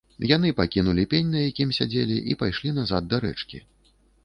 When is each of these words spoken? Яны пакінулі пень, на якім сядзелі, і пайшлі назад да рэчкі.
Яны 0.29 0.49
пакінулі 0.59 1.03
пень, 1.11 1.29
на 1.35 1.43
якім 1.49 1.75
сядзелі, 1.79 2.17
і 2.33 2.39
пайшлі 2.41 2.75
назад 2.81 3.03
да 3.13 3.23
рэчкі. 3.29 3.65